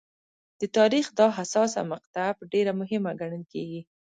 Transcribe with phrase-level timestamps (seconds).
[0.59, 3.81] د تاریخ دا حساسه مقطعه ډېره مهمه ګڼل کېږي.